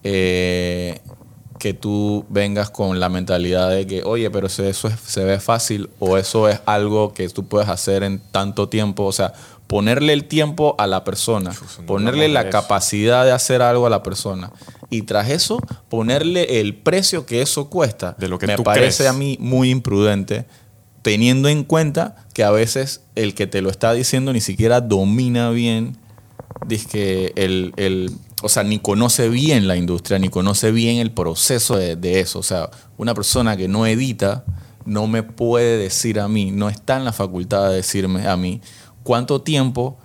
[0.05, 1.01] eh,
[1.61, 5.91] que tú vengas con la mentalidad de que, oye, pero eso es- se ve fácil
[6.01, 9.05] o eso es algo que tú puedes hacer en tanto tiempo.
[9.05, 9.33] O sea,
[9.69, 11.53] ponerle el tiempo a la persona,
[11.87, 12.51] ponerle la eso.
[12.51, 14.51] capacidad de hacer algo a la persona.
[14.89, 18.17] Y tras eso, ponerle el precio que eso cuesta.
[18.19, 19.11] De lo que me tú parece crees.
[19.11, 20.47] a mí muy imprudente,
[21.03, 25.51] teniendo en cuenta que a veces el que te lo está diciendo ni siquiera domina
[25.51, 25.97] bien
[26.89, 28.11] que el, el-
[28.43, 32.39] o sea, ni conoce bien la industria, ni conoce bien el proceso de, de eso.
[32.39, 34.45] O sea, una persona que no edita
[34.87, 38.61] no me puede decir a mí, no está en la facultad de decirme a mí
[39.03, 39.99] cuánto tiempo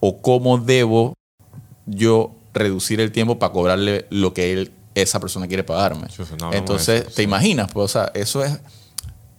[0.00, 1.14] o cómo debo
[1.86, 6.06] yo reducir el tiempo para cobrarle lo que él, esa persona quiere pagarme.
[6.40, 8.60] No Entonces, eso, te imaginas, pues, o sea, eso es,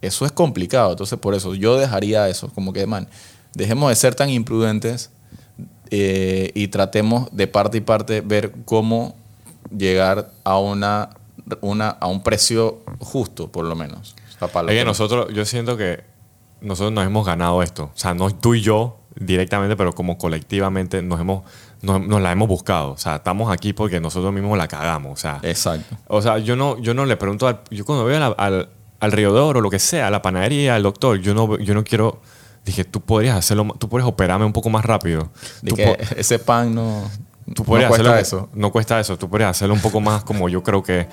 [0.02, 0.90] eso es complicado.
[0.90, 3.08] Entonces, por eso yo dejaría eso, como que, man,
[3.54, 5.10] dejemos de ser tan imprudentes
[5.90, 9.16] eh, y tratemos de parte y parte ver cómo
[9.76, 11.10] llegar a una,
[11.60, 14.14] una a un precio justo, por lo menos.
[14.30, 16.04] Es que que- nosotros, yo siento que
[16.60, 17.84] nosotros nos hemos ganado esto.
[17.94, 21.42] O sea, no tú y yo directamente, pero como colectivamente nos, hemos,
[21.82, 22.92] nos, nos la hemos buscado.
[22.92, 25.12] O sea, estamos aquí porque nosotros mismos la cagamos.
[25.12, 25.96] O sea, Exacto.
[26.06, 28.68] o sea yo, no, yo no le pregunto, al, yo cuando veo al, al,
[29.00, 31.74] al Río de Oro, lo que sea, a la panadería, al doctor, yo no, yo
[31.74, 32.20] no quiero...
[32.64, 35.30] Dije, tú podrías hacerlo, tú puedes operarme un poco más rápido.
[35.62, 37.10] De que ese pan no,
[37.54, 38.48] tú no podrías cuesta hacerlo, eso.
[38.52, 39.16] No cuesta eso.
[39.18, 41.08] Tú podrías hacerlo un poco más como yo creo que.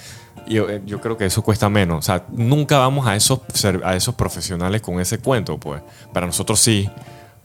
[0.47, 1.99] Yo, yo creo que eso cuesta menos.
[1.99, 3.39] O sea, nunca vamos a esos,
[3.83, 5.81] a esos profesionales con ese cuento, pues.
[6.13, 6.89] Para nosotros sí,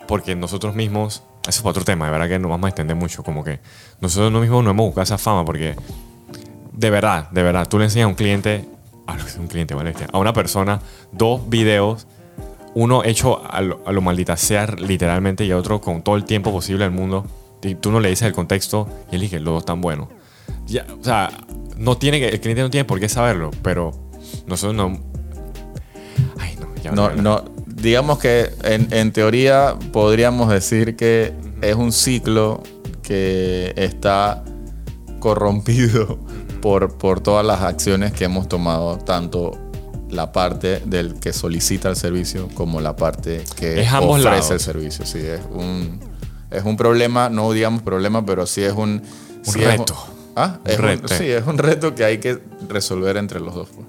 [0.09, 1.23] porque nosotros mismos.
[1.49, 3.23] Eso es otro tema, de verdad que no vamos a extender mucho.
[3.23, 3.61] Como que
[4.01, 5.77] nosotros mismos no hemos buscado esa fama, porque.
[6.73, 8.69] De verdad, de verdad, tú le enseñas a un cliente.
[9.07, 9.95] A un cliente, ¿vale?
[10.13, 10.81] A una persona,
[11.13, 12.07] dos videos
[12.75, 16.53] uno hecho a lo, a lo maldita sea literalmente y otro con todo el tiempo
[16.53, 17.27] posible del mundo.
[17.63, 20.09] Y tú no le dices el contexto y él dice los dos están buenos
[20.67, 21.31] ya, o sea
[21.77, 23.93] no tiene que, el cliente no tiene por qué saberlo pero
[24.47, 25.01] nosotros no.
[26.39, 31.93] Ay no ya No, no, digamos que en, en teoría podríamos decir que es un
[31.93, 32.63] ciclo
[33.03, 34.45] que está
[35.19, 36.19] corrompido
[36.63, 39.53] por, por todas las acciones que hemos tomado, tanto
[40.11, 44.51] la parte del que solicita el servicio como la parte que Es ofrece lados.
[44.51, 45.07] el servicio.
[45.07, 46.01] Sí, es un,
[46.51, 49.01] es un problema, no digamos problema, pero sí es un...
[49.01, 49.95] Un sí es reto.
[50.37, 50.59] ¿Ah?
[50.65, 51.09] Un Es un- reto.
[51.09, 53.69] sí, es un reto que hay que resolver entre los dos.
[53.75, 53.87] pues.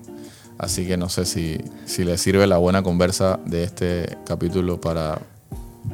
[0.57, 5.19] Así que no sé si, si les sirve la buena conversa de este capítulo para,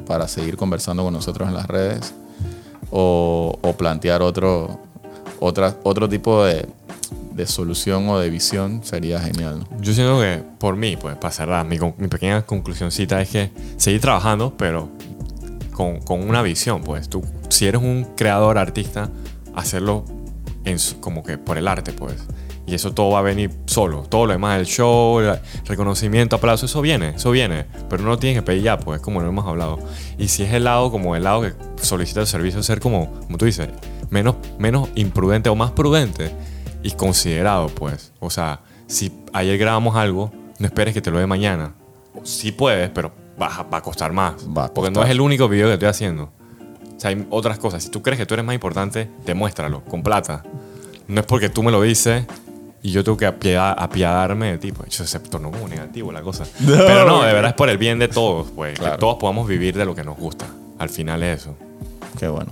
[0.06, 2.12] para seguir conversando con nosotros en las redes
[2.90, 4.78] o, o plantear otro,
[5.40, 6.66] otra, otro tipo de,
[7.38, 9.64] de solución o de visión sería genial.
[9.80, 14.00] yo siento que por mí pues para cerrar mi, mi pequeña conclusioncita es que seguir
[14.00, 14.90] trabajando pero
[15.72, 17.08] con, con una visión pues.
[17.08, 19.08] Tú si eres un creador artista
[19.54, 20.04] hacerlo
[20.64, 22.16] en como que por el arte pues.
[22.66, 24.02] Y eso todo va a venir solo.
[24.02, 27.66] Todo lo demás el show el reconocimiento aplauso eso viene eso viene.
[27.88, 29.78] Pero no lo tienes que pedir ya pues como lo hemos hablado.
[30.18, 33.38] Y si es el lado como el lado que solicita el servicio ser como como
[33.38, 33.68] tú dices
[34.10, 36.32] menos menos imprudente o más prudente
[36.82, 41.26] y considerado pues o sea si ayer grabamos algo no esperes que te lo dé
[41.26, 41.74] mañana
[42.24, 45.20] sí puedes pero va, a- va a costar más Va a porque no es el
[45.20, 46.30] único video que estoy haciendo
[46.96, 47.84] o sea, hay otras cosas.
[47.84, 50.42] Si tú crees que tú eres más importante, demuéstralo, con plata.
[51.06, 52.24] No es porque tú me lo dices
[52.82, 54.72] y yo tengo que apiada- apiadarme de ti.
[54.72, 56.42] Pues eso se tornó como negativo la cosa.
[56.66, 58.76] Pero no, de verdad es por el bien de todos, pues.
[58.80, 58.94] Claro.
[58.96, 60.46] Que todos podamos vivir de lo que nos gusta.
[60.80, 61.54] Al final es eso.
[62.18, 62.50] Qué bueno.